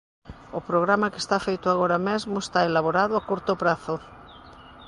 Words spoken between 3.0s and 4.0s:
a curto prazo.